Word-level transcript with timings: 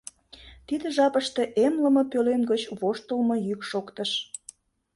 Тиде 0.67 0.87
жапыште 0.95 1.43
эмлыме 1.65 2.03
пӧлем 2.11 2.41
гыч 2.51 2.61
воштылмо 2.79 3.35
йӱк 3.47 3.61
шоктыш. 3.69 4.11